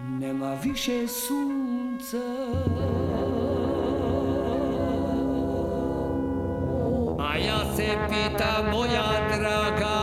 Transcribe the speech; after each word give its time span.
Нема 0.00 0.56
више 0.62 1.08
сунце 1.08 2.22
А 7.18 7.36
ја 7.38 7.60
се 7.76 7.90
пита 8.08 8.52
моја 8.72 9.08
драга 9.30 9.98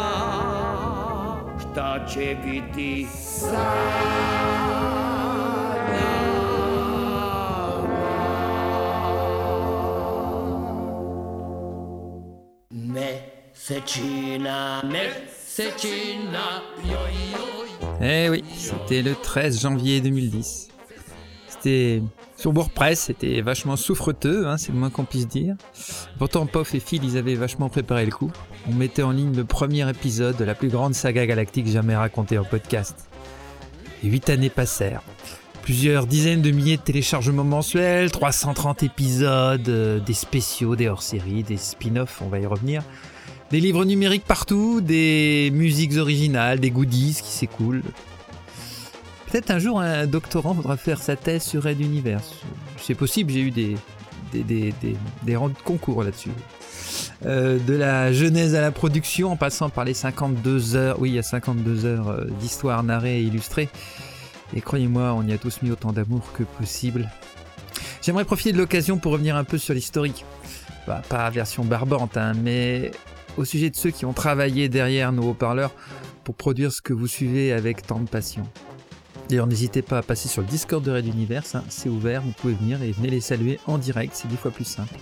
Шта 1.60 1.90
ќе 2.08 2.30
бити 2.44 2.94
сам 3.10 4.50
Fecina, 13.70 14.82
me 14.84 15.04
joj, 15.60 16.18
joj 16.86 18.02
Eh 18.02 18.30
oui, 18.30 18.44
c'était 18.56 19.02
le 19.02 19.16
13 19.16 19.62
janvier 19.62 20.00
2010. 20.00 20.70
C'était 21.48 22.02
sur 22.38 22.54
WordPress, 22.54 23.00
c'était 23.00 23.42
vachement 23.42 23.76
souffreteux, 23.76 24.48
hein, 24.48 24.58
c'est 24.58 24.72
le 24.72 24.78
moins 24.78 24.90
qu'on 24.90 25.04
puisse 25.04 25.28
dire. 25.28 25.56
Pourtant, 26.18 26.46
Pof 26.46 26.74
et 26.74 26.80
Phil, 26.80 27.04
ils 27.04 27.18
avaient 27.18 27.36
vachement 27.36 27.68
préparé 27.68 28.06
le 28.06 28.12
coup. 28.12 28.32
On 28.70 28.74
mettait 28.74 29.04
en 29.04 29.12
ligne 29.12 29.36
le 29.36 29.44
premier 29.44 29.90
épisode 29.90 30.38
de 30.38 30.46
la 30.46 30.56
plus 30.56 30.70
grande 30.70 30.94
saga 30.94 31.26
galactique 31.26 31.68
jamais 31.68 31.96
racontée 31.96 32.38
en 32.38 32.46
podcast. 32.46 33.10
Et 34.04 34.08
huit 34.08 34.30
années 34.30 34.50
passèrent. 34.50 35.02
Plusieurs 35.64 36.08
dizaines 36.08 36.42
de 36.42 36.52
milliers 36.52 36.78
de 36.78 36.82
téléchargements 36.82 37.44
mensuels, 37.44 38.12
330 38.12 38.84
épisodes, 38.84 39.68
euh, 39.68 40.00
des 40.00 40.14
spéciaux, 40.14 40.78
des 40.78 40.88
hors-séries, 40.88 41.44
des 41.44 41.58
spin-offs, 41.58 42.22
on 42.22 42.30
va 42.30 42.40
y 42.40 42.46
revenir. 42.46 42.82
Des 43.52 43.60
livres 43.60 43.84
numériques 43.84 44.26
partout, 44.26 44.80
des 44.80 45.50
musiques 45.54 45.98
originales, 45.98 46.60
des 46.60 46.70
goodies 46.70 47.20
qui 47.24 47.32
s'écoulent. 47.32 47.82
Peut-être 49.26 49.50
un 49.50 49.60
jour 49.60 49.80
un 49.80 50.06
doctorant 50.06 50.54
voudra 50.54 50.78
faire 50.78 51.02
sa 51.02 51.16
thèse 51.16 51.44
sur 51.44 51.64
Red 51.64 51.82
Universe. 51.82 52.36
C'est 52.78 52.96
possible, 52.96 53.32
j'ai 53.32 53.42
eu 53.42 53.52
des, 53.52 53.76
des, 54.32 54.44
des, 54.44 54.74
des, 54.82 54.96
des 55.24 55.38
concours 55.64 56.04
là-dessus. 56.04 56.32
Euh, 57.26 57.60
de 57.60 57.74
la 57.74 58.14
genèse 58.14 58.56
à 58.56 58.62
la 58.62 58.72
production, 58.72 59.32
en 59.32 59.36
passant 59.36 59.70
par 59.70 59.84
les 59.84 59.94
52 59.94 60.76
heures, 60.76 61.02
oui, 61.02 61.10
il 61.10 61.16
y 61.16 61.20
a 61.20 61.24
52 61.24 61.86
heures 61.86 62.10
euh, 62.10 62.26
d'histoire 62.40 62.82
narrée 62.84 63.20
et 63.20 63.24
illustrée. 63.24 63.70
Et 64.56 64.62
croyez-moi, 64.62 65.14
on 65.14 65.24
y 65.24 65.34
a 65.34 65.38
tous 65.38 65.62
mis 65.62 65.72
autant 65.72 65.92
d'amour 65.92 66.32
que 66.34 66.44
possible. 66.44 67.10
J'aimerais 68.02 68.26
profiter 68.26 68.54
de 68.54 68.58
l'occasion 68.58 68.98
pour 68.98 69.12
revenir 69.12 69.36
un 69.36 69.44
peu 69.44 69.58
sur 69.58 69.74
l'historique. 69.74 70.24
Bah, 70.88 71.02
pas 71.10 71.30
version 71.30 71.66
barbante, 71.66 72.16
hein, 72.18 72.34
mais 72.42 72.92
au 73.40 73.46
sujet 73.46 73.70
de 73.70 73.76
ceux 73.78 73.92
qui 73.92 74.06
ont 74.06 74.12
travaillé 74.12 74.68
derrière 74.68 75.14
nos 75.14 75.30
haut-parleurs 75.30 75.72
pour 76.26 76.36
produire 76.36 76.74
ce 76.74 76.82
que 76.82 76.92
vous 76.92 77.08
suivez 77.08 77.54
avec 77.54 77.88
tant 77.88 78.02
de 78.02 78.10
passion. 78.10 78.44
D'ailleurs, 79.30 79.48
n'hésitez 79.48 79.82
pas 79.82 80.00
à 80.00 80.02
passer 80.02 80.28
sur 80.28 80.42
le 80.42 80.48
Discord 80.50 80.84
de 80.84 80.92
Red 80.92 81.08
Universe, 81.08 81.56
hein, 81.56 81.64
c'est 81.70 81.88
ouvert, 81.88 82.22
vous 82.22 82.34
pouvez 82.34 82.54
venir 82.54 82.84
et 82.84 82.92
venez 82.92 83.10
les 83.10 83.22
saluer 83.22 83.58
en 83.66 83.78
direct, 83.78 84.12
c'est 84.14 84.28
dix 84.28 84.36
fois 84.36 84.52
plus 84.52 84.66
simple. 84.66 84.94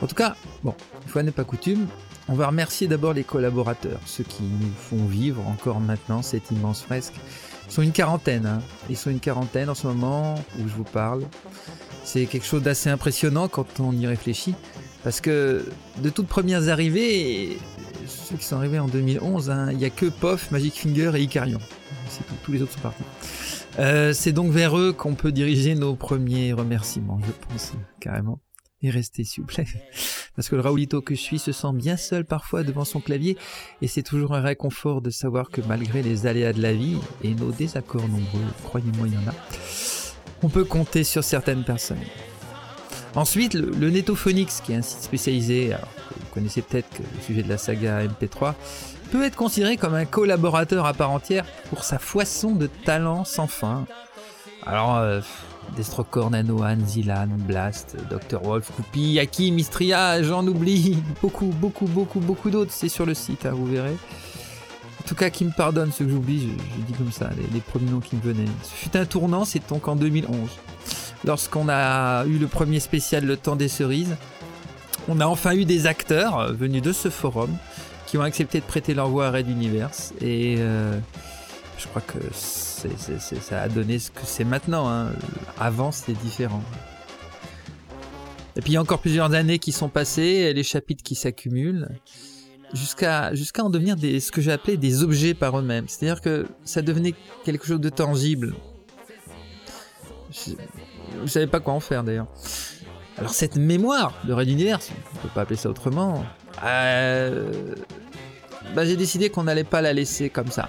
En 0.00 0.06
tout 0.06 0.14
cas, 0.14 0.36
bon, 0.62 0.76
une 1.02 1.08
fois 1.08 1.24
n'est 1.24 1.32
pas 1.32 1.42
coutume, 1.42 1.88
on 2.28 2.34
va 2.34 2.46
remercier 2.46 2.86
d'abord 2.86 3.14
les 3.14 3.24
collaborateurs, 3.24 3.98
ceux 4.06 4.24
qui 4.24 4.44
nous 4.44 4.70
font 4.76 5.04
vivre 5.04 5.44
encore 5.48 5.80
maintenant 5.80 6.22
cette 6.22 6.52
immense 6.52 6.82
fresque. 6.82 7.14
Ils 7.66 7.72
sont 7.72 7.82
une 7.82 7.92
quarantaine, 7.92 8.46
hein. 8.46 8.60
ils 8.90 8.96
sont 8.96 9.10
une 9.10 9.20
quarantaine 9.20 9.68
en 9.68 9.74
ce 9.74 9.88
moment 9.88 10.36
où 10.60 10.68
je 10.68 10.74
vous 10.74 10.84
parle. 10.84 11.24
C'est 12.04 12.26
quelque 12.26 12.46
chose 12.46 12.62
d'assez 12.62 12.90
impressionnant 12.90 13.48
quand 13.48 13.80
on 13.80 13.92
y 13.92 14.06
réfléchit, 14.06 14.54
parce 15.04 15.20
que 15.20 15.64
de 16.02 16.10
toutes 16.10 16.28
premières 16.28 16.68
arrivées, 16.68 17.56
ceux 18.06 18.36
qui 18.36 18.44
sont 18.44 18.56
arrivés 18.56 18.78
en 18.78 18.88
2011, 18.88 19.50
hein, 19.50 19.68
il 19.72 19.78
n'y 19.78 19.84
a 19.84 19.90
que 19.90 20.06
Pof, 20.06 20.50
Magic 20.50 20.74
Finger 20.74 21.12
et 21.16 21.22
Icarion. 21.22 21.58
C'est 22.08 22.26
tout, 22.26 22.34
tous 22.44 22.52
les 22.52 22.62
autres 22.62 22.72
sont 22.72 22.80
partis. 22.80 23.04
Euh, 23.78 24.12
c'est 24.12 24.32
donc 24.32 24.52
vers 24.52 24.76
eux 24.78 24.92
qu'on 24.92 25.14
peut 25.14 25.32
diriger 25.32 25.74
nos 25.74 25.94
premiers 25.94 26.52
remerciements, 26.52 27.20
je 27.24 27.32
pense, 27.48 27.72
carrément. 28.00 28.40
Et 28.82 28.90
restez, 28.90 29.24
s'il 29.24 29.42
vous 29.42 29.46
plaît. 29.46 29.66
Parce 30.36 30.48
que 30.48 30.56
le 30.56 30.62
Raoulito 30.62 31.00
que 31.02 31.14
je 31.14 31.20
suis 31.20 31.38
se 31.38 31.52
sent 31.52 31.72
bien 31.74 31.96
seul 31.96 32.24
parfois 32.24 32.64
devant 32.64 32.84
son 32.84 33.00
clavier, 33.00 33.36
et 33.80 33.86
c'est 33.86 34.02
toujours 34.02 34.34
un 34.34 34.40
réconfort 34.40 35.00
de 35.02 35.10
savoir 35.10 35.50
que 35.50 35.60
malgré 35.60 36.02
les 36.02 36.26
aléas 36.26 36.52
de 36.52 36.62
la 36.62 36.72
vie, 36.72 36.98
et 37.22 37.34
nos 37.34 37.52
désaccords 37.52 38.08
nombreux, 38.08 38.40
croyez-moi, 38.64 39.06
il 39.08 39.14
y 39.14 39.16
en 39.18 39.28
a, 39.28 39.34
on 40.42 40.48
peut 40.48 40.64
compter 40.64 41.04
sur 41.04 41.22
certaines 41.22 41.64
personnes. 41.64 41.98
Ensuite, 43.14 43.54
le, 43.54 43.70
le 43.70 43.90
Netophonix, 43.90 44.60
qui 44.62 44.72
est 44.72 44.76
un 44.76 44.82
site 44.82 45.02
spécialisé, 45.02 45.74
alors, 45.74 45.88
vous 46.18 46.26
connaissez 46.32 46.62
peut-être 46.62 46.98
le 46.98 47.22
sujet 47.22 47.42
de 47.42 47.48
la 47.48 47.58
saga 47.58 48.04
MP3, 48.06 48.54
peut 49.10 49.24
être 49.24 49.36
considéré 49.36 49.76
comme 49.76 49.94
un 49.94 50.06
collaborateur 50.06 50.86
à 50.86 50.94
part 50.94 51.10
entière 51.10 51.44
pour 51.68 51.84
sa 51.84 51.98
foisson 51.98 52.52
de 52.52 52.66
talents 52.66 53.24
sans 53.24 53.46
fin. 53.46 53.84
Alors, 54.64 54.96
euh, 54.96 55.20
Destrocor, 55.76 56.30
Nanoan, 56.30 56.80
Zilan, 56.86 57.28
Blast, 57.46 57.96
Dr. 58.10 58.42
Wolf, 58.42 58.70
Coupi, 58.74 59.18
Aki, 59.18 59.52
Mistria, 59.52 60.22
j'en 60.22 60.46
oublie 60.46 60.96
beaucoup, 61.22 61.46
beaucoup, 61.46 61.86
beaucoup, 61.86 62.20
beaucoup 62.20 62.48
d'autres. 62.48 62.72
C'est 62.72 62.88
sur 62.88 63.04
le 63.04 63.12
site, 63.12 63.44
hein, 63.44 63.52
vous 63.52 63.66
verrez. 63.66 63.96
En 65.00 65.04
tout 65.06 65.14
cas, 65.14 65.28
qui 65.28 65.44
me 65.44 65.50
pardonne 65.50 65.92
ce 65.92 66.04
que 66.04 66.10
j'oublie, 66.10 66.40
je, 66.40 66.46
je, 66.46 66.86
dis 66.86 66.92
comme 66.94 67.12
ça, 67.12 67.28
les, 67.36 67.46
les, 67.52 67.60
premiers 67.60 67.90
noms 67.90 68.00
qui 68.00 68.16
me 68.16 68.22
venaient. 68.22 68.48
Ce 68.62 68.70
fut 68.70 68.96
un 68.96 69.04
tournant, 69.04 69.44
c'est 69.44 69.68
donc 69.68 69.88
en 69.88 69.96
2011. 69.96 70.48
Lorsqu'on 71.24 71.68
a 71.68 72.24
eu 72.26 72.38
le 72.38 72.46
premier 72.46 72.80
spécial 72.80 73.24
Le 73.24 73.36
Temps 73.36 73.56
des 73.56 73.68
Cerises, 73.68 74.16
on 75.08 75.20
a 75.20 75.26
enfin 75.26 75.54
eu 75.54 75.64
des 75.64 75.86
acteurs 75.86 76.52
venus 76.52 76.82
de 76.82 76.92
ce 76.92 77.10
forum 77.10 77.50
qui 78.06 78.18
ont 78.18 78.22
accepté 78.22 78.60
de 78.60 78.64
prêter 78.64 78.94
leur 78.94 79.08
voix 79.08 79.28
à 79.28 79.30
Red 79.30 79.48
Universe. 79.48 80.12
Et 80.20 80.56
euh, 80.58 80.98
je 81.78 81.86
crois 81.86 82.02
que 82.02 82.18
ça 82.32 83.62
a 83.62 83.68
donné 83.68 83.98
ce 83.98 84.10
que 84.10 84.20
c'est 84.24 84.44
maintenant. 84.44 84.88
Hein. 84.88 85.12
Avant, 85.58 85.92
c'était 85.92 86.18
différent. 86.20 86.62
Et 88.56 88.60
puis 88.60 88.72
il 88.72 88.74
y 88.74 88.76
a 88.76 88.82
encore 88.82 89.00
plusieurs 89.00 89.32
années 89.32 89.58
qui 89.58 89.72
sont 89.72 89.88
passées, 89.88 90.52
les 90.52 90.62
chapitres 90.62 91.02
qui 91.02 91.14
s'accumulent, 91.14 91.88
jusqu'à 92.74 93.32
en 93.60 93.70
devenir 93.70 93.96
ce 93.98 94.30
que 94.30 94.40
j'ai 94.40 94.52
appelé 94.52 94.76
des 94.76 95.02
objets 95.02 95.34
par 95.34 95.58
eux-mêmes. 95.58 95.86
C'est-à-dire 95.88 96.20
que 96.20 96.46
ça 96.64 96.82
devenait 96.82 97.14
quelque 97.44 97.66
chose 97.66 97.80
de 97.80 97.88
tangible. 97.88 98.54
Ne 101.22 101.26
savais 101.26 101.46
pas 101.46 101.60
quoi 101.60 101.74
en 101.74 101.80
faire 101.80 102.04
d'ailleurs. 102.04 102.26
Alors 103.18 103.32
cette 103.32 103.56
mémoire 103.56 104.12
de 104.24 104.32
Red 104.32 104.48
Universe, 104.48 104.90
on 105.14 105.18
peut 105.18 105.28
pas 105.34 105.42
appeler 105.42 105.56
ça 105.56 105.68
autrement, 105.68 106.24
euh, 106.64 107.74
bah, 108.74 108.84
j'ai 108.84 108.96
décidé 108.96 109.28
qu'on 109.30 109.44
n'allait 109.44 109.64
pas 109.64 109.82
la 109.82 109.92
laisser 109.92 110.30
comme 110.30 110.50
ça. 110.50 110.68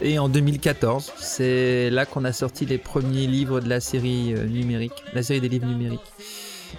Et 0.00 0.18
en 0.18 0.28
2014, 0.28 1.12
c'est 1.18 1.90
là 1.90 2.06
qu'on 2.06 2.24
a 2.24 2.32
sorti 2.32 2.66
les 2.66 2.78
premiers 2.78 3.26
livres 3.26 3.60
de 3.60 3.68
la 3.68 3.80
série 3.80 4.34
euh, 4.34 4.44
numérique, 4.44 5.04
la 5.12 5.22
série 5.22 5.40
des 5.40 5.48
livres 5.48 5.66
numériques. 5.66 6.12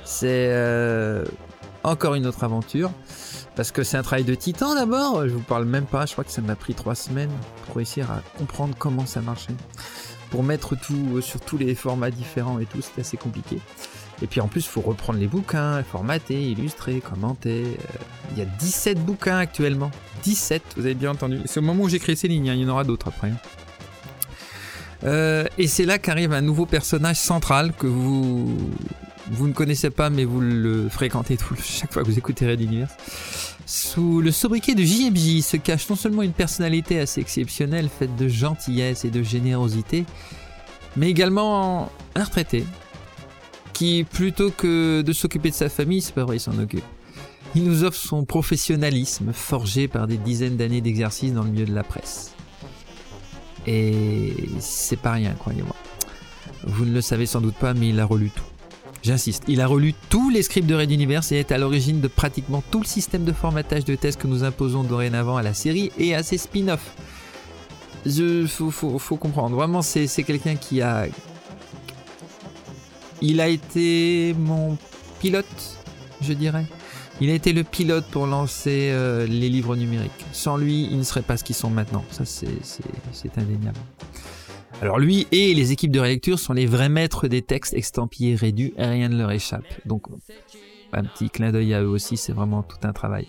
C'est 0.04 0.50
euh, 0.52 1.26
encore 1.84 2.16
une 2.16 2.28
autre 2.28 2.44
aventure, 2.44 2.92
parce 3.56 3.72
que 3.72 3.84
c'est 3.84 3.98
un 3.98 4.04
travail 4.04 4.24
de 4.24 4.36
titan 4.36 4.76
d'abord. 4.76 5.28
Je 5.28 5.34
vous 5.34 5.42
parle 5.42 5.66
même 5.66 5.86
pas, 5.86 6.06
je 6.06 6.14
crois 6.14 6.24
que 6.24 6.32
ça 6.32 6.42
m'a 6.42 6.56
pris 6.56 6.74
trois 6.74 6.96
semaines 6.96 7.32
pour 7.66 7.78
réussir 7.78 8.10
à 8.12 8.22
comprendre 8.38 8.76
comment 8.78 9.06
ça 9.06 9.22
marchait. 9.22 9.56
Pour 10.30 10.44
mettre 10.44 10.76
tout 10.76 11.18
euh, 11.18 11.22
sur 11.22 11.42
tous 11.42 11.58
les 11.58 11.76
formats 11.76 12.12
différents 12.12 12.60
et 12.60 12.66
tout, 12.66 12.82
c'était 12.82 13.02
assez 13.02 13.18
compliqué. 13.18 13.60
Et 14.22 14.28
puis 14.28 14.42
en 14.42 14.48
plus, 14.48 14.66
il 14.66 14.70
faut 14.70 14.82
reprendre 14.82 15.20
les 15.20 15.28
bouquins, 15.28 15.82
formater, 15.84 16.42
illustrer, 16.42 17.00
commenter. 17.00 17.78
Il 18.32 18.38
y 18.38 18.42
a 18.42 18.46
17 18.46 19.04
bouquins 19.04 19.38
actuellement. 19.38 19.92
17, 20.24 20.62
vous 20.76 20.86
avez 20.86 20.94
bien 20.94 21.12
entendu. 21.12 21.40
C'est 21.46 21.60
au 21.60 21.64
moment 21.64 21.84
où 21.84 21.90
j'ai 21.90 22.00
créé 22.00 22.16
ces 22.16 22.28
lignes, 22.28 22.50
hein. 22.50 22.54
il 22.54 22.62
y 22.62 22.66
en 22.66 22.70
aura 22.70 22.84
d'autres 22.84 23.08
après. 23.08 23.32
Euh, 25.06 25.46
et 25.58 25.68
c'est 25.68 25.86
là 25.86 25.98
qu'arrive 25.98 26.34
un 26.34 26.42
nouveau 26.42 26.66
personnage 26.66 27.18
central 27.18 27.72
que 27.78 27.88
vous, 27.88 28.58
vous 29.32 29.48
ne 29.48 29.54
connaissez 29.54 29.90
pas, 29.90 30.10
mais 30.10 30.26
vous 30.26 30.42
le 30.42 30.90
fréquentez 30.90 31.38
tout, 31.38 31.56
chaque 31.64 31.94
fois 31.94 32.04
que 32.04 32.08
vous 32.08 32.18
écoutez 32.18 32.48
Red 32.48 32.62
Universe. 32.62 32.92
Sous 33.70 34.20
le 34.20 34.32
sobriquet 34.32 34.74
de 34.74 34.82
JMJ 34.82 35.44
se 35.44 35.56
cache 35.56 35.88
non 35.92 35.96
seulement 35.96 36.24
une 36.24 36.32
personnalité 36.32 37.00
assez 37.00 37.22
exceptionnelle, 37.22 37.88
faite 37.88 38.16
de 38.16 38.28
gentillesse 38.28 39.06
et 39.06 39.12
de 39.12 39.22
générosité, 39.22 40.06
mais 40.98 41.08
également 41.08 41.92
un 42.16 42.24
retraité, 42.24 42.66
qui, 43.74 44.08
plutôt 44.10 44.50
que 44.50 45.04
de 45.04 45.14
s'occuper 45.14 45.52
de 45.52 45.56
sa 45.56 45.70
famille, 45.70 46.02
c'est 46.02 46.16
pas 46.16 46.24
vrai, 46.24 46.38
il 46.38 46.40
s'en 46.40 46.58
occupe. 46.58 46.84
Il 47.54 47.64
nous 47.64 47.84
offre 47.84 48.00
son 48.00 48.26
professionnalisme 48.26 49.34
forgé 49.34 49.88
par 49.88 50.08
des 50.08 50.18
dizaines 50.18 50.58
d'années 50.58 50.82
d'exercice 50.82 51.32
dans 51.32 51.44
le 51.44 51.52
milieu 51.52 51.68
de 51.68 51.76
la 51.76 51.84
presse. 51.84 52.34
Et 53.68 54.34
c'est 54.60 55.00
pas 55.00 55.12
rien, 55.12 55.34
croyez-moi. 55.34 55.76
Vous 56.64 56.86
ne 56.86 56.92
le 56.92 57.02
savez 57.02 57.28
sans 57.28 57.40
doute 57.40 57.54
pas, 57.54 57.76
mais 57.76 57.90
il 57.90 58.00
a 58.00 58.06
relu 58.06 58.32
tout. 58.32 58.42
J'insiste, 59.02 59.44
il 59.48 59.62
a 59.62 59.68
relu 59.68 59.94
tous 60.10 60.30
les 60.30 60.44
scripts 60.44 60.68
de 60.68 60.76
Red 60.76 60.92
Universe 60.92 61.32
et 61.32 61.38
est 61.38 61.52
à 61.52 61.58
l'origine 61.58 62.02
de 62.02 62.08
pratiquement 62.08 62.62
tout 62.70 62.80
le 62.80 62.86
système 62.86 63.24
de 63.24 63.32
formatage 63.32 63.86
de 63.86 63.96
tests 63.96 64.20
que 64.20 64.28
nous 64.28 64.44
imposons 64.44 64.84
dorénavant 64.84 65.38
à 65.38 65.44
la 65.44 65.54
série 65.54 65.92
et 65.98 66.16
à 66.16 66.24
ses 66.24 66.38
spin-offs. 66.38 66.94
Il 68.06 68.48
faut, 68.48 68.72
faut, 68.72 69.00
faut, 69.00 69.18
comprendre, 69.18 69.56
vraiment 69.56 69.82
c'est 69.82 70.08
quelqu'un 70.24 70.56
qui 70.56 70.82
a... 70.82 71.08
Il 73.22 73.42
a 73.42 73.50
été 73.50 74.34
mon 74.40 74.78
pilote, 75.20 75.46
je 76.22 76.32
dirais. 76.34 76.66
Il 77.22 77.30
a 77.30 77.34
été 77.34 77.52
le 77.52 77.66
pilote 77.66 78.06
pour 78.06 78.28
lancer 78.28 78.90
euh, 78.92 79.28
les 79.28 79.50
livres 79.50 79.76
numériques. 79.76 80.26
Sans 80.32 80.56
lui, 80.56 80.88
ils 80.90 80.98
ne 80.98 81.04
seraient 81.04 81.22
pas 81.22 81.36
ce 81.36 81.44
qu'ils 81.44 81.56
sont 81.56 81.70
maintenant. 81.70 82.06
Ça, 82.12 82.24
c'est 82.26 83.38
indéniable. 83.38 83.78
Alors 84.82 84.98
lui 84.98 85.28
et 85.32 85.54
les 85.54 85.72
équipes 85.72 85.92
de 85.92 86.00
relecture 86.00 86.40
sont 86.40 86.54
les 86.54 86.66
vrais 86.66 86.88
maîtres 86.88 87.28
des 87.28 87.42
textes 87.42 87.74
extampillés 87.74 88.36
réduits 88.36 88.74
et 88.78 88.86
rien 88.86 89.10
ne 89.10 89.18
leur 89.18 89.32
échappe. 89.32 89.66
Donc 89.86 90.08
un 90.94 91.04
petit 91.04 91.30
clin 91.30 91.52
d'œil 91.52 91.74
à 91.74 91.82
eux 91.82 91.88
aussi, 91.88 92.16
c'est 92.16 92.32
vraiment 92.32 92.64
tout 92.64 92.78
un 92.84 92.94
travail. 92.94 93.28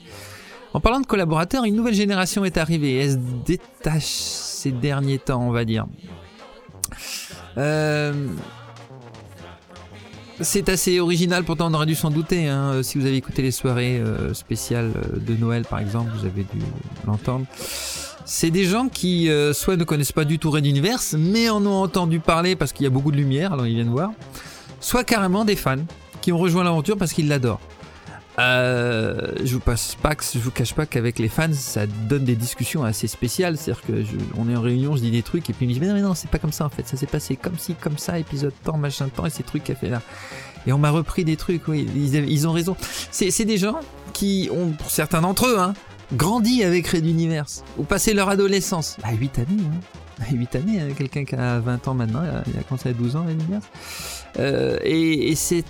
En 0.72 0.80
parlant 0.80 1.00
de 1.00 1.06
collaborateurs, 1.06 1.64
une 1.64 1.74
nouvelle 1.74 1.94
génération 1.94 2.44
est 2.44 2.56
arrivée 2.56 2.96
elle 2.96 3.12
se 3.12 3.16
détache 3.44 4.04
ces 4.04 4.70
derniers 4.70 5.18
temps, 5.18 5.42
on 5.42 5.50
va 5.50 5.64
dire. 5.64 5.86
Euh, 7.58 8.28
c'est 10.40 10.68
assez 10.68 11.00
original, 11.00 11.42
pourtant 11.42 11.68
on 11.70 11.74
aurait 11.74 11.86
dû 11.86 11.96
s'en 11.96 12.10
douter. 12.10 12.46
Hein. 12.46 12.82
Si 12.84 12.96
vous 12.96 13.06
avez 13.06 13.16
écouté 13.16 13.42
les 13.42 13.50
soirées 13.50 13.98
euh, 13.98 14.32
spéciales 14.34 14.92
de 15.16 15.34
Noël, 15.34 15.64
par 15.64 15.80
exemple, 15.80 16.12
vous 16.16 16.26
avez 16.26 16.44
dû 16.44 16.60
l'entendre. 17.06 17.46
C'est 18.32 18.52
des 18.52 18.64
gens 18.64 18.88
qui 18.88 19.28
euh, 19.28 19.52
soit 19.52 19.74
ne 19.74 19.82
connaissent 19.82 20.12
pas 20.12 20.24
du 20.24 20.38
tout 20.38 20.52
Red 20.52 20.64
Universe, 20.64 21.16
mais 21.18 21.48
en 21.50 21.66
ont 21.66 21.82
entendu 21.82 22.20
parler 22.20 22.54
parce 22.54 22.72
qu'il 22.72 22.84
y 22.84 22.86
a 22.86 22.90
beaucoup 22.90 23.10
de 23.10 23.16
lumière, 23.16 23.52
alors 23.52 23.66
ils 23.66 23.74
viennent 23.74 23.90
voir. 23.90 24.12
Soit 24.78 25.02
carrément 25.02 25.44
des 25.44 25.56
fans 25.56 25.84
qui 26.20 26.30
ont 26.30 26.38
rejoint 26.38 26.62
l'aventure 26.62 26.96
parce 26.96 27.12
qu'ils 27.12 27.26
l'adorent. 27.26 27.60
Euh, 28.38 29.32
je 29.44 29.54
vous 29.54 29.60
passe 29.60 29.96
pas, 30.00 30.14
je 30.32 30.38
vous 30.38 30.52
cache 30.52 30.74
pas 30.74 30.86
qu'avec 30.86 31.18
les 31.18 31.26
fans, 31.26 31.52
ça 31.52 31.88
donne 31.88 32.22
des 32.22 32.36
discussions 32.36 32.84
assez 32.84 33.08
spéciales. 33.08 33.56
C'est-à-dire 33.56 33.82
que 33.84 34.04
on 34.38 34.48
est 34.48 34.54
en 34.54 34.60
réunion, 34.60 34.94
je 34.94 35.00
dis 35.00 35.10
des 35.10 35.22
trucs 35.22 35.50
et 35.50 35.52
puis 35.52 35.66
ils 35.66 35.68
me 35.68 35.72
disent 35.72 35.82
mais 35.82 35.88
non 35.88 35.94
mais 35.94 36.02
non 36.02 36.14
c'est 36.14 36.30
pas 36.30 36.38
comme 36.38 36.52
ça 36.52 36.64
en 36.64 36.70
fait, 36.70 36.86
ça 36.86 36.96
s'est 36.96 37.06
passé 37.06 37.34
comme 37.34 37.58
ci 37.58 37.74
comme 37.74 37.98
ça, 37.98 38.16
épisode 38.16 38.52
temps 38.62 38.78
machin 38.78 39.08
temps 39.08 39.26
et 39.26 39.30
ces 39.30 39.42
trucs 39.42 39.64
qu'a 39.64 39.74
fait 39.74 39.88
là. 39.88 40.02
Et 40.68 40.72
on 40.72 40.78
m'a 40.78 40.90
repris 40.90 41.24
des 41.24 41.36
trucs, 41.36 41.66
oui, 41.66 41.84
ils, 41.96 42.14
ils 42.14 42.46
ont 42.46 42.52
raison. 42.52 42.76
C'est 43.10 43.44
des 43.44 43.58
gens 43.58 43.80
qui 44.12 44.48
ont, 44.52 44.70
pour 44.70 44.90
certains 44.92 45.20
d'entre 45.20 45.48
eux, 45.48 45.58
hein, 45.58 45.74
grandi 46.14 46.62
avec 46.64 46.86
Red 46.88 47.06
Universe 47.06 47.64
ou 47.78 47.84
passé 47.84 48.14
leur 48.14 48.28
adolescence. 48.28 48.96
À 49.02 49.12
8 49.12 49.38
années, 49.38 49.62
hein. 49.62 50.24
8 50.32 50.56
années, 50.56 50.80
hein, 50.80 50.88
quelqu'un 50.96 51.24
qui 51.24 51.34
a 51.34 51.60
20 51.60 51.88
ans 51.88 51.94
maintenant, 51.94 52.22
il 52.46 52.58
a 52.58 52.62
commencé 52.62 52.90
à 52.90 52.92
12 52.92 53.16
ans 53.16 53.24
Red 53.24 53.40
Universe. 53.40 53.66
Euh, 54.38 54.78
et, 54.84 55.30
et 55.30 55.34
c'est 55.34 55.64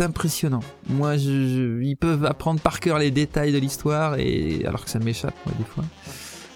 impressionnant. 0.00 0.60
Moi, 0.88 1.16
je, 1.16 1.82
ils 1.82 1.96
peuvent 1.96 2.24
apprendre 2.24 2.60
par 2.60 2.80
cœur 2.80 2.98
les 2.98 3.10
détails 3.10 3.52
de 3.52 3.58
l'histoire, 3.58 4.16
et 4.18 4.64
alors 4.66 4.84
que 4.84 4.90
ça 4.90 4.98
m'échappe, 4.98 5.34
moi, 5.46 5.54
des 5.58 5.64
fois. 5.64 5.84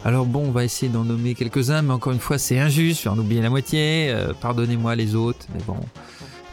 Alors 0.04 0.26
bon, 0.26 0.46
on 0.46 0.50
va 0.50 0.64
essayer 0.64 0.90
d'en 0.90 1.04
nommer 1.04 1.34
quelques-uns, 1.34 1.82
mais 1.82 1.92
encore 1.92 2.12
une 2.12 2.18
fois, 2.18 2.38
c'est 2.38 2.58
injuste, 2.58 3.02
je 3.02 3.04
vais 3.08 3.14
en 3.14 3.18
oublier 3.18 3.40
la 3.40 3.50
moitié. 3.50 4.10
Euh, 4.10 4.32
pardonnez-moi 4.40 4.96
les 4.96 5.14
autres, 5.14 5.46
mais 5.54 5.62
bon. 5.66 5.76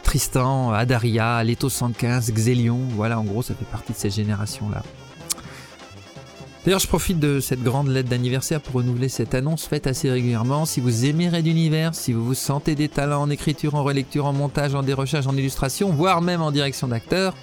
Tristan, 0.04 0.72
Adaria, 0.72 1.42
Leto 1.44 1.68
115, 1.68 2.32
Xélion, 2.32 2.78
voilà, 2.90 3.18
en 3.18 3.24
gros, 3.24 3.42
ça 3.42 3.54
fait 3.54 3.64
partie 3.64 3.92
de 3.92 3.98
cette 3.98 4.14
génération-là. 4.14 4.82
D'ailleurs, 6.64 6.80
je 6.80 6.86
profite 6.86 7.18
de 7.18 7.40
cette 7.40 7.62
grande 7.62 7.88
lettre 7.88 8.10
d'anniversaire 8.10 8.60
pour 8.60 8.74
renouveler 8.74 9.08
cette 9.08 9.34
annonce 9.34 9.66
faite 9.66 9.86
assez 9.86 10.10
régulièrement. 10.10 10.66
Si 10.66 10.80
vous 10.80 11.06
aimez 11.06 11.30
Red 11.30 11.46
Univers, 11.46 11.94
si 11.94 12.12
vous 12.12 12.22
vous 12.22 12.34
sentez 12.34 12.74
des 12.74 12.90
talents 12.90 13.22
en 13.22 13.30
écriture, 13.30 13.76
en 13.76 13.82
relecture, 13.82 14.26
en 14.26 14.34
montage, 14.34 14.74
en 14.74 14.82
dérochage, 14.82 15.26
en 15.26 15.34
illustration, 15.34 15.90
voire 15.90 16.20
même 16.20 16.42
en 16.42 16.50
direction 16.50 16.88
d'acteur, 16.88 17.34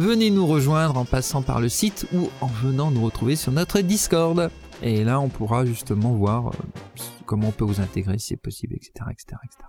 venez 0.00 0.30
nous 0.30 0.48
rejoindre 0.48 0.96
en 0.96 1.04
passant 1.04 1.42
par 1.42 1.60
le 1.60 1.68
site 1.68 2.08
ou 2.12 2.28
en 2.40 2.48
venant 2.48 2.90
nous 2.90 3.04
retrouver 3.04 3.36
sur 3.36 3.52
notre 3.52 3.80
Discord. 3.80 4.50
Et 4.82 5.04
là, 5.04 5.20
on 5.20 5.28
pourra 5.28 5.64
justement 5.64 6.12
voir 6.14 6.48
euh, 6.48 6.52
comment 7.26 7.48
on 7.48 7.52
peut 7.52 7.64
vous 7.64 7.80
intégrer 7.80 8.18
si 8.18 8.28
c'est 8.28 8.36
possible, 8.36 8.74
etc., 8.74 8.92
etc., 9.12 9.36
etc. 9.44 9.68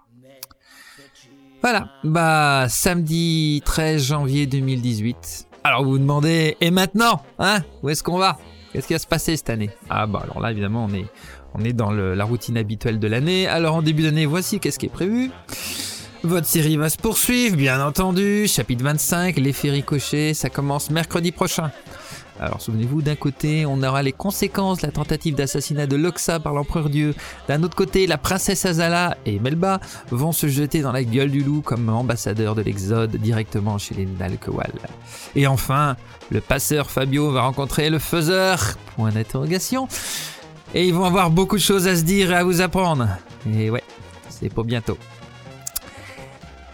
Voilà, 1.61 1.89
bah 2.03 2.65
samedi 2.67 3.61
13 3.63 4.03
janvier 4.03 4.47
2018. 4.47 5.47
Alors 5.63 5.83
vous 5.83 5.91
vous 5.91 5.99
demandez, 5.99 6.57
et 6.59 6.71
maintenant, 6.71 7.21
hein 7.37 7.59
Où 7.83 7.89
est-ce 7.89 8.01
qu'on 8.01 8.17
va? 8.17 8.39
Qu'est-ce 8.71 8.87
qui 8.87 8.93
va 8.93 8.99
se 8.99 9.07
passer 9.07 9.35
cette 9.35 9.49
année? 9.49 9.69
Ah 9.89 10.07
bah 10.07 10.21
alors 10.23 10.39
là 10.39 10.51
évidemment 10.51 10.87
on 11.53 11.63
est, 11.63 11.73
dans 11.73 11.91
la 11.91 12.23
routine 12.23 12.57
habituelle 12.57 12.99
de 12.99 13.07
l'année. 13.07 13.47
Alors 13.47 13.75
en 13.75 13.81
début 13.81 14.03
d'année, 14.03 14.25
voici 14.25 14.59
qu'est-ce 14.59 14.79
qui 14.79 14.85
est 14.85 14.89
prévu. 14.89 15.31
Votre 16.23 16.45
série 16.45 16.77
va 16.77 16.89
se 16.89 16.97
poursuivre, 16.97 17.57
bien 17.57 17.83
entendu. 17.85 18.47
Chapitre 18.47 18.83
25, 18.83 19.37
l'effet 19.37 19.71
ricochet, 19.71 20.33
ça 20.33 20.49
commence 20.49 20.91
mercredi 20.91 21.31
prochain. 21.31 21.71
Alors 22.41 22.59
souvenez-vous, 22.59 23.03
d'un 23.03 23.15
côté, 23.15 23.67
on 23.67 23.83
aura 23.83 24.01
les 24.01 24.11
conséquences 24.11 24.81
la 24.81 24.89
tentative 24.89 25.35
d'assassinat 25.35 25.85
de 25.85 25.95
Loxa 25.95 26.39
par 26.39 26.53
l'empereur 26.53 26.89
Dieu. 26.89 27.13
D'un 27.47 27.61
autre 27.61 27.75
côté, 27.75 28.07
la 28.07 28.17
princesse 28.17 28.65
Azala 28.65 29.15
et 29.27 29.37
Melba 29.37 29.79
vont 30.09 30.31
se 30.31 30.47
jeter 30.47 30.81
dans 30.81 30.91
la 30.91 31.03
gueule 31.03 31.29
du 31.29 31.43
loup 31.43 31.61
comme 31.61 31.87
ambassadeurs 31.89 32.55
de 32.55 32.63
l'Exode 32.63 33.15
directement 33.17 33.77
chez 33.77 33.93
les 33.93 34.07
Nalkowal. 34.07 34.71
Et 35.35 35.45
enfin, 35.45 35.95
le 36.31 36.41
passeur 36.41 36.89
Fabio 36.89 37.29
va 37.29 37.43
rencontrer 37.43 37.91
le 37.91 37.99
faiseur, 37.99 38.75
point 38.95 39.11
d'interrogation. 39.11 39.87
Et 40.73 40.87
ils 40.87 40.95
vont 40.95 41.05
avoir 41.05 41.29
beaucoup 41.29 41.57
de 41.57 41.61
choses 41.61 41.87
à 41.87 41.95
se 41.95 42.01
dire 42.01 42.31
et 42.31 42.35
à 42.37 42.43
vous 42.43 42.61
apprendre. 42.61 43.07
Et 43.53 43.69
ouais, 43.69 43.83
c'est 44.29 44.49
pour 44.49 44.63
bientôt. 44.63 44.97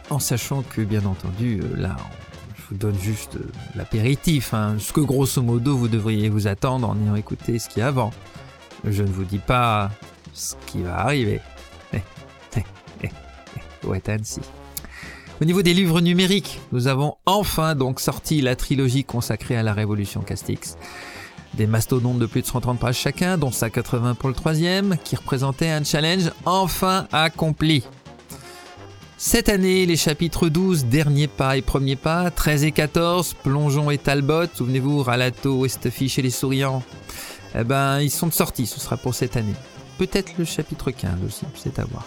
En 0.10 0.20
sachant 0.20 0.62
que, 0.62 0.80
bien 0.80 1.04
entendu, 1.06 1.62
là, 1.76 1.98
vous 2.70 2.78
donne 2.78 2.98
juste 3.00 3.36
euh, 3.36 3.50
l'apéritif, 3.76 4.54
hein, 4.54 4.76
ce 4.80 4.94
que 4.94 5.02
grosso 5.02 5.42
modo 5.42 5.78
vous 5.78 5.88
devriez 5.88 6.30
vous 6.30 6.48
attendre 6.48 6.90
en 6.90 6.98
ayant 7.02 7.16
écouté 7.16 7.60
ce 7.60 7.70
qui 7.70 7.80
est 7.80 7.84
avant. 7.84 8.12
Je 8.84 9.04
ne 9.04 9.10
vous 9.10 9.24
dis 9.24 9.40
pas 9.40 9.92
ce 10.34 10.56
qui 10.66 10.84
va 10.84 11.00
arriver. 11.00 11.42
Ouais, 13.84 14.02
ainsi. 14.10 14.42
Au 15.40 15.46
niveau 15.46 15.62
des 15.62 15.74
livres 15.74 16.02
numériques, 16.02 16.60
nous 16.74 16.88
avons 16.88 17.16
enfin 17.26 17.76
donc 17.76 18.02
sorti 18.02 18.42
la 18.42 18.56
trilogie 18.56 19.06
consacrée 19.06 19.56
à 19.56 19.64
la 19.64 19.74
Révolution 19.74 20.22
Castix. 20.22 20.78
Des 21.54 21.68
mastodontes 21.68 22.20
de 22.20 22.26
plus 22.26 22.42
de 22.42 22.48
130 22.48 22.80
pages 22.80 22.98
chacun, 22.98 23.38
dont 23.38 23.52
180 23.52 24.16
pour 24.16 24.30
le 24.30 24.36
troisième, 24.36 24.98
qui 25.04 25.16
représentait 25.16 25.70
un 25.70 25.84
challenge 25.84 26.32
enfin 26.46 27.08
accompli. 27.12 27.84
Cette 29.20 29.50
année, 29.50 29.88
les 29.88 29.96
chapitres 29.96 30.48
12, 30.48 30.86
Dernier 30.86 31.26
pas 31.26 31.58
et 31.58 31.64
Premier 31.64 31.96
pas, 31.96 32.30
13 32.30 32.66
et 32.66 32.72
14, 32.72 33.34
Plongeon 33.42 33.90
et 33.90 33.98
Talbot, 33.98 34.46
souvenez-vous, 34.54 35.02
Ralato, 35.02 35.62
Westfish 35.62 36.20
et 36.20 36.22
les 36.22 36.30
Souriants, 36.30 36.84
eh 37.56 37.64
ben, 37.64 38.00
ils 38.00 38.12
sont 38.12 38.30
sortis, 38.30 38.68
ce 38.68 38.80
sera 38.80 38.96
pour 38.96 39.16
cette 39.16 39.36
année. 39.36 39.56
Peut-être 39.98 40.34
le 40.38 40.46
chapitre 40.46 40.92
15 40.92 41.14
aussi, 41.26 41.46
c'est 41.56 41.80
à 41.80 41.86
voir. 41.86 42.06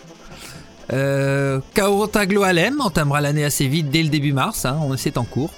Euh, 0.93 1.59
Kaorotaglo 1.75 2.45
Alem 2.45 2.81
entamera 2.81 3.21
l'année 3.21 3.45
assez 3.45 3.67
vite 3.67 3.91
dès 3.91 4.05
le 4.05 4.09
début 4.09 4.33
mars, 4.33 4.65
hein, 4.65 4.79
c'est 4.97 5.19
en 5.19 5.25
cours, 5.25 5.51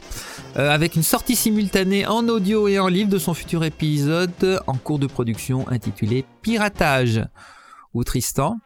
euh, 0.56 0.70
avec 0.70 0.96
une 0.96 1.02
sortie 1.02 1.37
simultanée 1.37 2.06
en 2.06 2.28
audio 2.28 2.66
et 2.66 2.78
en 2.78 2.88
livre 2.88 3.10
de 3.10 3.19
son 3.19 3.34
futur 3.34 3.62
épisode 3.62 4.62
en 4.66 4.75
cours 4.75 4.98
de 4.98 5.06
production 5.06 5.69
intitulé 5.69 6.25
Piratage, 6.40 7.22
où 7.93 8.05
Tristan, 8.05 8.56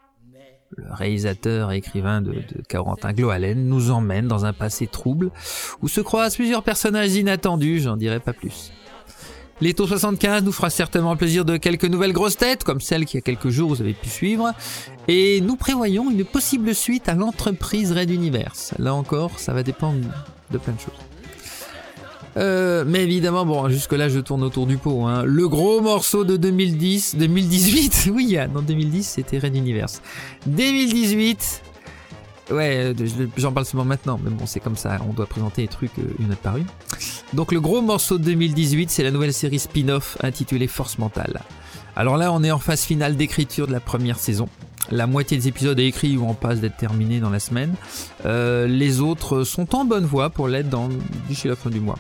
le 0.77 0.93
réalisateur 0.93 1.73
et 1.73 1.79
écrivain 1.79 2.21
de, 2.21 2.33
de 2.33 2.63
Corentin 2.69 3.13
Gloalen, 3.13 3.69
nous 3.69 3.91
emmène 3.91 4.29
dans 4.29 4.45
un 4.45 4.53
passé 4.53 4.87
trouble 4.87 5.31
où 5.83 5.89
se 5.89 6.01
croisent 6.01 6.37
plusieurs 6.37 6.63
personnages 6.63 7.15
inattendus, 7.15 7.81
j'en 7.81 7.97
dirai 7.97 8.21
pas 8.21 8.33
plus. 8.33 8.73
L'éto 9.63 9.87
75 9.87 10.45
nous 10.45 10.53
fera 10.53 10.69
certainement 10.69 11.17
plaisir 11.17 11.47
de 11.47 11.57
quelques 11.57 11.87
nouvelles 11.87 12.13
grosses 12.13 12.37
têtes, 12.37 12.63
comme 12.63 12.81
celle 12.81 13.07
qui 13.07 13.17
a 13.17 13.23
quelques 13.23 13.49
jours 13.49 13.71
vous 13.71 13.81
avez 13.81 13.95
pu 13.95 14.11
suivre, 14.11 14.53
et 15.09 15.41
nous 15.41 15.57
prévoyons 15.57 16.11
une 16.11 16.27
possible 16.27 16.75
suite 16.75 17.09
à 17.09 17.15
l'entreprise 17.15 17.93
Red 17.93 18.11
Universe. 18.11 18.75
Là 18.79 18.93
encore, 18.93 19.39
ça 19.39 19.55
va 19.55 19.63
dépendre 19.63 20.07
de 20.51 20.59
plein 20.59 20.75
de 20.75 20.81
choses. 20.81 21.06
Euh, 22.37 22.85
mais 22.87 23.03
évidemment, 23.05 23.47
bon, 23.47 23.69
jusque-là, 23.69 24.09
je 24.09 24.21
tourne 24.21 24.43
autour 24.43 24.67
du 24.67 24.77
pot. 24.77 25.07
Hein. 25.07 25.23
Le 25.25 25.49
gros 25.49 25.81
morceau 25.81 26.25
de 26.25 26.37
2010, 26.37 27.17
2018, 27.17 28.11
oui, 28.15 28.39
en 28.39 28.63
2010, 28.63 29.03
c'était 29.03 29.39
Red 29.39 29.57
Universe. 29.57 30.03
2018, 30.47 31.63
Ouais, 32.51 32.95
euh, 32.97 33.27
j'en 33.37 33.53
parle 33.53 33.67
seulement 33.67 33.85
maintenant, 33.85 34.21
mais 34.23 34.31
bon, 34.31 34.47
c'est 34.47 34.61
comme 34.61 34.77
ça, 34.77 34.99
on 35.09 35.13
doit 35.13 35.27
présenter 35.27 35.63
les 35.63 35.69
trucs 35.69 35.99
euh, 35.99 36.15
une 36.21 36.31
autre 36.31 36.41
par 36.41 36.57
une. 36.57 36.67
Donc 37.33 37.51
le 37.51 37.61
gros 37.61 37.83
morceau 37.83 38.19
de 38.19 38.25
2018, 38.25 38.89
c'est 38.89 39.03
la 39.03 39.11
nouvelle 39.11 39.33
série 39.33 39.59
spin-off 39.59 40.17
intitulée 40.23 40.69
Force 40.69 40.99
Mentale. 40.99 41.41
Alors 41.97 42.17
là, 42.17 42.33
on 42.33 42.45
est 42.45 42.53
en 42.53 42.61
phase 42.61 42.83
finale 42.83 43.17
d'écriture 43.17 43.67
de 43.67 43.73
la 43.73 43.81
première 43.81 44.19
saison. 44.21 44.49
La 44.91 45.07
moitié 45.07 45.37
des 45.37 45.49
épisodes 45.49 45.79
est 45.79 45.87
écrit 45.87 46.17
ou 46.17 46.27
en 46.27 46.35
passe 46.35 46.61
d'être 46.61 46.77
terminés 46.77 47.21
dans 47.21 47.31
la 47.31 47.41
semaine. 47.41 47.75
Euh, 48.25 48.67
les 48.67 49.01
autres 49.01 49.45
sont 49.45 49.75
en 49.75 49.85
bonne 49.85 50.05
voie 50.05 50.31
pour 50.31 50.49
l'être 50.49 50.69
d'ici 51.29 51.49
la 51.49 51.57
fin 51.57 51.71
du 51.71 51.81
mois. 51.81 51.99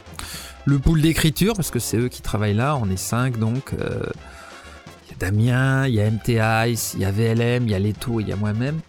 Le 0.64 0.78
pool 0.78 1.00
d'écriture, 1.00 1.54
parce 1.54 1.70
que 1.70 1.78
c'est 1.78 1.96
eux 1.96 2.08
qui 2.08 2.22
travaillent 2.22 2.54
là, 2.54 2.76
on 2.80 2.90
est 2.90 2.96
5 2.96 3.38
donc. 3.38 3.72
Il 3.72 5.10
y 5.10 5.14
a 5.14 5.16
Damien, 5.18 5.86
il 5.86 5.94
y 5.94 6.00
a 6.00 6.10
MTI, 6.10 6.94
il 6.94 7.00
y 7.00 7.04
a 7.04 7.10
VLM, 7.10 7.64
il 7.66 7.70
y 7.70 7.74
a 7.74 7.78
Leto, 7.78 8.20
il 8.20 8.28
y 8.28 8.32
a 8.32 8.36
moi-même. 8.36 8.80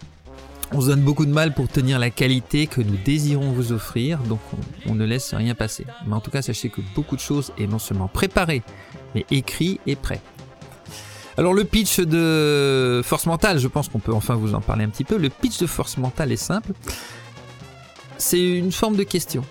On 0.74 0.82
se 0.82 0.88
donne 0.88 1.02
beaucoup 1.02 1.26
de 1.26 1.32
mal 1.32 1.54
pour 1.54 1.70
tenir 1.70 1.98
la 1.98 2.10
qualité 2.10 2.68
que 2.68 2.82
nous 2.82 2.98
désirons 2.98 3.52
vous 3.52 3.72
offrir, 3.72 4.20
donc 4.20 4.40
on, 4.86 4.96
ne 4.96 5.06
laisse 5.06 5.34
rien 5.34 5.56
passer. 5.56 5.86
Mais 6.06 6.14
en 6.14 6.20
tout 6.20 6.30
cas, 6.30 6.42
sachez 6.42 6.70
que 6.70 6.82
beaucoup 6.94 7.16
de 7.16 7.22
choses 7.22 7.54
est 7.58 7.68
non 7.68 7.80
seulement 7.80 8.10
préparé, 8.10 8.64
mais 9.16 9.26
écrit 9.32 9.80
et 9.88 9.96
prêt. 9.96 10.20
Alors 11.38 11.54
le 11.54 11.64
pitch 11.66 12.00
de 12.00 13.02
Force 13.04 13.28
Mentale, 13.28 13.60
je 13.60 13.68
pense 13.68 13.90
qu'on 13.90 14.00
peut 14.00 14.14
enfin 14.14 14.34
vous 14.36 14.56
en 14.56 14.62
parler 14.62 14.86
un 14.86 14.90
petit 14.90 15.04
peu. 15.04 15.18
Le 15.18 15.30
pitch 15.30 15.60
de 15.60 15.68
Force 15.68 15.98
Mentale 15.98 16.32
est 16.32 16.36
simple. 16.36 16.72
C'est 18.18 18.44
une 18.44 18.72
forme 18.72 18.96
de 18.96 19.04
question. 19.04 19.44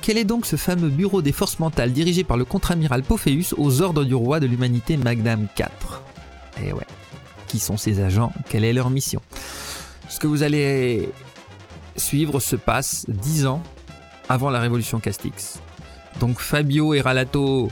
Quel 0.00 0.16
est 0.16 0.24
donc 0.24 0.46
ce 0.46 0.56
fameux 0.56 0.88
bureau 0.88 1.20
des 1.20 1.32
forces 1.32 1.58
mentales 1.58 1.92
dirigé 1.92 2.24
par 2.24 2.38
le 2.38 2.46
contre-amiral 2.46 3.02
Pophéus 3.02 3.54
aux 3.58 3.82
ordres 3.82 4.04
du 4.04 4.14
roi 4.14 4.40
de 4.40 4.46
l'humanité 4.46 4.96
Magnam 4.96 5.48
IV 5.58 5.66
Eh 6.64 6.72
ouais. 6.72 6.86
Qui 7.46 7.58
sont 7.58 7.76
ces 7.76 8.00
agents? 8.00 8.32
Quelle 8.48 8.64
est 8.64 8.72
leur 8.72 8.88
mission? 8.88 9.20
Ce 10.08 10.18
que 10.18 10.26
vous 10.26 10.42
allez 10.42 11.10
suivre 11.96 12.40
se 12.40 12.56
passe 12.56 13.04
10 13.08 13.46
ans 13.46 13.62
avant 14.30 14.48
la 14.48 14.60
révolution 14.60 14.98
Castix. 14.98 15.60
Donc 16.20 16.40
Fabio 16.40 16.94
et 16.94 17.02
Ralato 17.02 17.68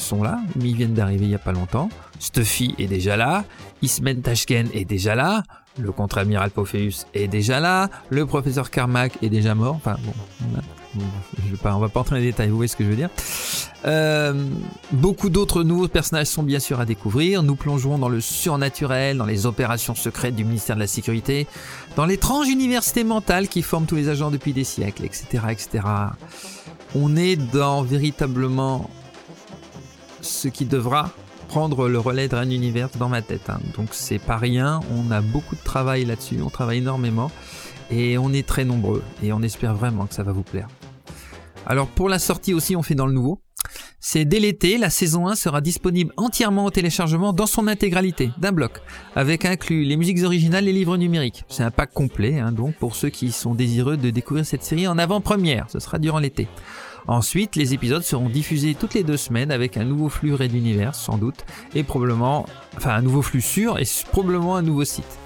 sont 0.00 0.22
là, 0.22 0.40
mais 0.56 0.70
ils 0.70 0.76
viennent 0.76 0.94
d'arriver 0.94 1.24
il 1.26 1.28
n'y 1.28 1.34
a 1.34 1.40
pas 1.40 1.52
longtemps. 1.52 1.88
Stuffy 2.18 2.74
est 2.78 2.86
déjà 2.86 3.16
là, 3.16 3.44
Ismen 3.82 4.22
Tashken 4.22 4.68
est 4.72 4.84
déjà 4.84 5.14
là, 5.14 5.42
le 5.78 5.92
contre-amiral 5.92 6.50
Pophéus 6.50 7.06
est 7.14 7.28
déjà 7.28 7.60
là, 7.60 7.88
le 8.10 8.26
professeur 8.26 8.70
Carmack 8.70 9.12
est 9.22 9.28
déjà 9.28 9.54
mort. 9.54 9.76
Enfin 9.76 9.96
bon, 10.04 10.12
je 11.44 11.50
vais 11.50 11.56
pas, 11.56 11.74
on 11.76 11.78
va 11.78 11.88
pas 11.88 12.00
entrer 12.00 12.16
dans 12.16 12.20
les 12.20 12.26
détails, 12.26 12.48
vous 12.48 12.56
voyez 12.56 12.68
ce 12.68 12.76
que 12.76 12.84
je 12.84 12.88
veux 12.88 12.96
dire. 12.96 13.10
Euh, 13.84 14.34
beaucoup 14.90 15.28
d'autres 15.28 15.62
nouveaux 15.62 15.88
personnages 15.88 16.26
sont 16.26 16.42
bien 16.42 16.58
sûr 16.58 16.80
à 16.80 16.84
découvrir. 16.84 17.42
Nous 17.42 17.54
plongerons 17.54 17.98
dans 17.98 18.08
le 18.08 18.20
surnaturel, 18.20 19.16
dans 19.18 19.26
les 19.26 19.46
opérations 19.46 19.94
secrètes 19.94 20.34
du 20.34 20.44
ministère 20.44 20.76
de 20.76 20.80
la 20.80 20.86
Sécurité, 20.86 21.46
dans 21.96 22.06
l'étrange 22.06 22.48
université 22.48 23.04
mentale 23.04 23.48
qui 23.48 23.62
forme 23.62 23.86
tous 23.86 23.96
les 23.96 24.08
agents 24.08 24.30
depuis 24.30 24.52
des 24.52 24.64
siècles, 24.64 25.04
etc., 25.04 25.44
etc. 25.50 25.84
On 26.94 27.16
est 27.16 27.36
dans 27.36 27.82
véritablement 27.82 28.90
ce 30.20 30.48
qui 30.48 30.64
devra 30.64 31.10
prendre 31.48 31.88
le 31.88 31.98
relais 31.98 32.28
de 32.28 32.36
Rain 32.36 32.50
Universe 32.50 32.96
dans 32.98 33.08
ma 33.08 33.22
tête. 33.22 33.48
Hein. 33.48 33.58
Donc 33.76 33.88
c'est 33.92 34.18
pas 34.18 34.36
rien, 34.36 34.80
on 34.92 35.10
a 35.10 35.20
beaucoup 35.20 35.56
de 35.56 35.62
travail 35.62 36.04
là-dessus, 36.04 36.36
on 36.44 36.50
travaille 36.50 36.78
énormément 36.78 37.30
et 37.90 38.18
on 38.18 38.32
est 38.32 38.46
très 38.46 38.64
nombreux 38.64 39.02
et 39.22 39.32
on 39.32 39.42
espère 39.42 39.74
vraiment 39.74 40.06
que 40.06 40.14
ça 40.14 40.22
va 40.22 40.32
vous 40.32 40.42
plaire. 40.42 40.68
Alors 41.66 41.88
pour 41.88 42.08
la 42.08 42.18
sortie 42.18 42.54
aussi, 42.54 42.76
on 42.76 42.82
fait 42.82 42.94
dans 42.94 43.06
le 43.06 43.12
nouveau. 43.12 43.40
C'est 44.00 44.24
dès 44.24 44.38
l'été, 44.38 44.78
la 44.78 44.90
saison 44.90 45.26
1 45.26 45.34
sera 45.34 45.60
disponible 45.60 46.12
entièrement 46.16 46.66
au 46.66 46.70
téléchargement 46.70 47.32
dans 47.32 47.46
son 47.46 47.66
intégralité, 47.66 48.30
d'un 48.38 48.52
bloc, 48.52 48.80
avec 49.16 49.44
inclus 49.44 49.84
les 49.84 49.96
musiques 49.96 50.22
originales 50.22 50.68
et 50.68 50.72
les 50.72 50.78
livres 50.78 50.96
numériques. 50.96 51.44
C'est 51.48 51.64
un 51.64 51.72
pack 51.72 51.92
complet, 51.92 52.38
hein, 52.38 52.52
donc 52.52 52.76
pour 52.76 52.94
ceux 52.94 53.08
qui 53.08 53.32
sont 53.32 53.54
désireux 53.54 53.96
de 53.96 54.10
découvrir 54.10 54.46
cette 54.46 54.62
série 54.62 54.86
en 54.86 54.98
avant-première, 54.98 55.66
ce 55.68 55.80
sera 55.80 55.98
durant 55.98 56.20
l'été. 56.20 56.46
Ensuite, 57.08 57.56
les 57.56 57.72
épisodes 57.72 58.02
seront 58.02 58.28
diffusés 58.28 58.74
toutes 58.74 58.92
les 58.92 59.02
deux 59.02 59.16
semaines 59.16 59.50
avec 59.50 59.78
un 59.78 59.84
nouveau 59.84 60.10
flux 60.10 60.34
Red 60.34 60.54
Universe, 60.54 61.00
sans 61.00 61.16
doute, 61.16 61.46
et 61.74 61.82
probablement, 61.82 62.44
enfin 62.76 62.90
un 62.90 63.00
nouveau 63.00 63.22
flux 63.22 63.40
sûr 63.40 63.78
et 63.78 63.84
probablement 64.12 64.56
un 64.56 64.62
nouveau 64.62 64.84
site. 64.84 65.18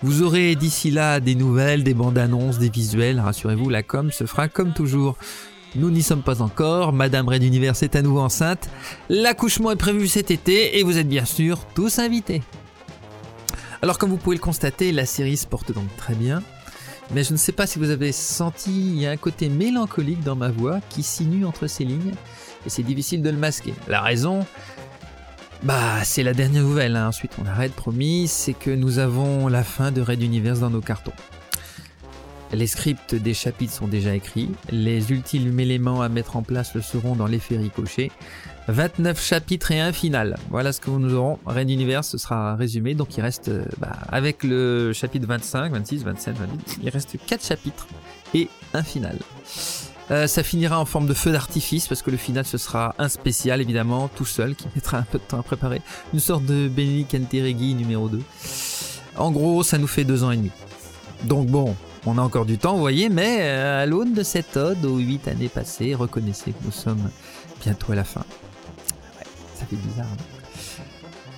Vous 0.00 0.22
aurez 0.22 0.54
d'ici 0.54 0.92
là 0.92 1.18
des 1.18 1.34
nouvelles, 1.34 1.82
des 1.82 1.92
bandes 1.92 2.18
annonces, 2.18 2.58
des 2.58 2.70
visuels, 2.70 3.18
rassurez-vous, 3.18 3.68
la 3.68 3.82
com 3.82 4.12
se 4.12 4.26
fera 4.26 4.46
comme 4.46 4.72
toujours. 4.72 5.16
Nous 5.74 5.90
n'y 5.90 6.04
sommes 6.04 6.22
pas 6.22 6.40
encore, 6.40 6.92
Madame 6.92 7.28
Red 7.28 7.42
Universe 7.42 7.82
est 7.82 7.96
à 7.96 8.02
nouveau 8.02 8.20
enceinte, 8.20 8.70
l'accouchement 9.08 9.72
est 9.72 9.76
prévu 9.76 10.06
cet 10.06 10.30
été 10.30 10.78
et 10.78 10.84
vous 10.84 10.98
êtes 10.98 11.08
bien 11.08 11.24
sûr 11.24 11.66
tous 11.74 11.98
invités. 11.98 12.42
Alors 13.82 13.98
comme 13.98 14.10
vous 14.10 14.18
pouvez 14.18 14.36
le 14.36 14.42
constater, 14.42 14.92
la 14.92 15.04
série 15.04 15.36
se 15.36 15.48
porte 15.48 15.72
donc 15.72 15.88
très 15.96 16.14
bien. 16.14 16.42
Mais 17.14 17.24
je 17.24 17.32
ne 17.32 17.38
sais 17.38 17.52
pas 17.52 17.66
si 17.66 17.78
vous 17.78 17.90
avez 17.90 18.12
senti, 18.12 18.70
il 18.70 19.00
y 19.00 19.06
a 19.06 19.10
un 19.10 19.16
côté 19.16 19.48
mélancolique 19.48 20.22
dans 20.22 20.36
ma 20.36 20.50
voix 20.50 20.80
qui 20.90 21.02
sinue 21.02 21.46
entre 21.46 21.66
ces 21.66 21.84
lignes, 21.84 22.12
et 22.66 22.70
c'est 22.70 22.82
difficile 22.82 23.22
de 23.22 23.30
le 23.30 23.38
masquer. 23.38 23.74
La 23.88 24.02
raison, 24.02 24.44
bah 25.62 26.04
c'est 26.04 26.22
la 26.22 26.34
dernière 26.34 26.62
nouvelle, 26.62 26.96
hein. 26.96 27.08
ensuite 27.08 27.32
on 27.42 27.46
arrête, 27.46 27.72
promis, 27.72 28.28
c'est 28.28 28.52
que 28.52 28.70
nous 28.70 28.98
avons 28.98 29.48
la 29.48 29.64
fin 29.64 29.90
de 29.90 30.00
Raid 30.02 30.22
Universe 30.22 30.60
dans 30.60 30.70
nos 30.70 30.82
cartons. 30.82 31.12
Les 32.52 32.66
scripts 32.66 33.14
des 33.14 33.34
chapitres 33.34 33.74
sont 33.74 33.88
déjà 33.88 34.14
écrits, 34.14 34.50
les 34.70 35.12
ultimes 35.12 35.60
éléments 35.60 36.00
à 36.00 36.08
mettre 36.08 36.36
en 36.36 36.42
place 36.42 36.74
le 36.74 36.80
seront 36.80 37.14
dans 37.14 37.26
l'effet 37.26 37.58
ricochet, 37.58 38.10
29 38.68 39.22
chapitres 39.22 39.72
et 39.72 39.80
un 39.80 39.92
final. 39.92 40.36
Voilà 40.50 40.72
ce 40.72 40.80
que 40.80 40.90
nous 40.90 41.14
aurons. 41.14 41.38
Reign 41.46 41.70
Universe, 41.70 42.08
ce 42.08 42.18
sera 42.18 42.54
résumé. 42.54 42.94
Donc 42.94 43.16
il 43.16 43.22
reste, 43.22 43.48
euh, 43.48 43.64
bah, 43.78 43.96
avec 44.10 44.44
le 44.44 44.92
chapitre 44.92 45.26
25, 45.26 45.72
26, 45.72 46.04
27, 46.04 46.36
28, 46.36 46.78
il 46.82 46.88
reste 46.90 47.16
4 47.26 47.44
chapitres 47.44 47.86
et 48.34 48.48
un 48.74 48.82
final. 48.82 49.18
Euh, 50.10 50.26
ça 50.26 50.42
finira 50.42 50.80
en 50.80 50.84
forme 50.86 51.06
de 51.06 51.14
feu 51.14 51.32
d'artifice 51.32 51.86
parce 51.86 52.00
que 52.00 52.10
le 52.10 52.16
final 52.16 52.44
ce 52.46 52.56
sera 52.56 52.94
un 52.98 53.08
spécial 53.08 53.60
évidemment, 53.60 54.08
tout 54.08 54.24
seul, 54.24 54.54
qui 54.54 54.66
mettra 54.74 54.98
un 54.98 55.02
peu 55.02 55.18
de 55.18 55.24
temps 55.24 55.40
à 55.40 55.42
préparer. 55.42 55.82
Une 56.12 56.20
sorte 56.20 56.44
de 56.44 56.68
Benny 56.68 57.04
Canteregi 57.04 57.74
numéro 57.74 58.08
2. 58.08 58.20
En 59.16 59.30
gros, 59.30 59.62
ça 59.62 59.78
nous 59.78 59.86
fait 59.86 60.04
deux 60.04 60.24
ans 60.24 60.30
et 60.30 60.36
demi. 60.36 60.50
Donc 61.24 61.48
bon, 61.48 61.74
on 62.08 62.18
a 62.18 62.22
encore 62.22 62.46
du 62.46 62.58
temps, 62.58 62.74
vous 62.74 62.80
voyez, 62.80 63.08
mais 63.08 63.38
euh, 63.42 63.82
à 63.82 63.86
l'aune 63.86 64.14
de 64.14 64.22
cette 64.22 64.56
ode 64.56 64.84
aux 64.84 64.98
8 64.98 65.28
années 65.28 65.48
passées, 65.48 65.94
reconnaissez 65.94 66.52
que 66.52 66.64
nous 66.64 66.72
sommes 66.72 67.10
bientôt 67.62 67.92
à 67.92 67.96
la 67.96 68.04
fin 68.04 68.24
ça 69.58 69.66
fait 69.66 69.76
bizarre. 69.76 70.06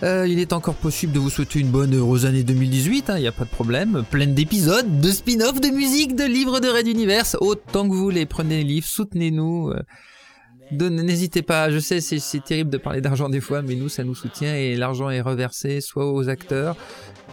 Euh, 0.02 0.26
il 0.26 0.38
est 0.38 0.52
encore 0.52 0.74
possible 0.74 1.12
de 1.12 1.18
vous 1.18 1.28
souhaiter 1.28 1.58
une 1.58 1.70
bonne 1.70 1.94
heureuse 1.94 2.24
année 2.24 2.42
2018, 2.42 3.04
il 3.08 3.12
hein, 3.12 3.18
n'y 3.18 3.26
a 3.26 3.32
pas 3.32 3.44
de 3.44 3.50
problème. 3.50 4.04
Pleine 4.10 4.34
d'épisodes, 4.34 5.00
de 5.00 5.10
spin-off, 5.10 5.60
de 5.60 5.68
musique, 5.68 6.16
de 6.16 6.24
livres 6.24 6.60
de 6.60 6.68
Red 6.68 6.86
Universe. 6.86 7.36
Autant 7.40 7.86
que 7.86 7.94
vous 7.94 8.02
voulez, 8.02 8.24
prenez 8.24 8.58
les 8.58 8.64
livres, 8.64 8.86
soutenez-nous. 8.86 9.70
Euh, 9.70 9.82
n'hésitez 10.72 11.42
pas, 11.42 11.70
je 11.70 11.78
sais 11.78 12.00
c'est 12.00 12.44
terrible 12.44 12.70
de 12.70 12.78
parler 12.78 13.00
d'argent 13.00 13.28
des 13.28 13.40
fois, 13.40 13.62
mais 13.62 13.74
nous 13.74 13.88
ça 13.88 14.04
nous 14.04 14.14
soutient 14.14 14.54
et 14.54 14.76
l'argent 14.76 15.10
est 15.10 15.20
reversé 15.20 15.80
soit 15.80 16.10
aux 16.10 16.28
acteurs 16.28 16.76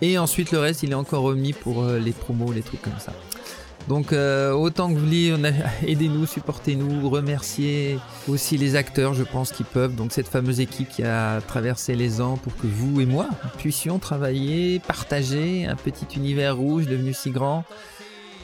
et 0.02 0.18
ensuite 0.18 0.52
le 0.52 0.60
reste 0.60 0.84
il 0.84 0.92
est 0.92 0.96
encore 0.96 1.24
remis 1.24 1.54
pour 1.54 1.84
euh, 1.84 2.00
les 2.00 2.12
promos, 2.12 2.52
les 2.52 2.62
trucs 2.62 2.82
comme 2.82 3.00
ça. 3.00 3.14
Donc 3.88 4.12
euh, 4.12 4.52
autant 4.52 4.90
que 4.90 4.96
vous 4.96 5.06
voulez, 5.06 5.34
aidez-nous, 5.88 6.26
supportez-nous, 6.26 7.10
remerciez 7.10 7.98
aussi 8.28 8.58
les 8.58 8.76
acteurs, 8.76 9.14
je 9.14 9.24
pense, 9.24 9.52
qui 9.52 9.64
peuvent. 9.64 9.96
Donc 9.96 10.12
cette 10.12 10.28
fameuse 10.28 10.60
équipe 10.60 10.90
qui 10.90 11.04
a 11.04 11.40
traversé 11.42 11.96
les 11.96 12.20
ans 12.20 12.38
pour 12.38 12.56
que 12.58 12.68
vous 12.68 13.00
et 13.00 13.06
moi 13.06 13.30
puissions 13.58 13.98
travailler, 13.98 14.80
partager 14.80 15.66
un 15.66 15.76
petit 15.76 16.06
univers 16.18 16.58
rouge 16.58 16.88
devenu 16.88 17.14
si 17.14 17.32
grand. 17.32 17.64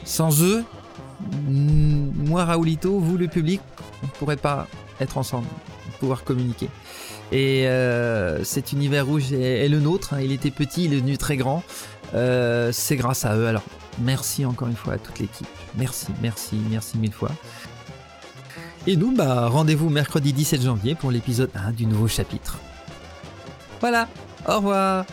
Sans 0.04 0.42
eux, 0.42 0.64
moi 1.48 2.44
Raoulito, 2.44 2.98
vous 2.98 3.16
le 3.16 3.28
public, 3.28 3.60
on 4.02 4.06
ne 4.06 4.12
pourrait 4.12 4.36
pas 4.36 4.66
être 5.00 5.18
ensemble, 5.18 5.46
pouvoir 6.00 6.24
communiquer. 6.24 6.68
Et 7.32 7.66
euh, 7.66 8.44
cet 8.44 8.72
univers 8.72 9.06
rouge 9.06 9.32
est, 9.32 9.68
le 9.68 9.80
nôtre. 9.80 10.14
Hein. 10.14 10.20
Il 10.20 10.32
était 10.32 10.50
petit, 10.50 10.84
il 10.84 10.92
est 10.92 10.96
devenu 10.96 11.18
très 11.18 11.36
grand. 11.36 11.62
Euh, 12.14 12.70
c'est 12.72 12.96
grâce 12.96 13.24
à 13.24 13.36
eux. 13.36 13.46
Alors 13.46 13.62
Merci 14.00 14.44
encore 14.44 14.68
une 14.68 14.76
fois 14.76 14.94
à 14.94 14.98
toute 14.98 15.18
l'équipe. 15.18 15.46
Merci, 15.76 16.08
merci, 16.20 16.56
merci 16.70 16.98
mille 16.98 17.12
fois. 17.12 17.30
Et 18.86 18.96
nous, 18.96 19.14
bah, 19.14 19.48
rendez-vous 19.48 19.88
mercredi 19.88 20.32
17 20.32 20.62
janvier 20.62 20.94
pour 20.94 21.10
l'épisode 21.10 21.50
1 21.54 21.72
du 21.72 21.86
nouveau 21.86 22.08
chapitre. 22.08 22.58
Voilà, 23.80 24.08
au 24.46 24.56
revoir 24.56 25.04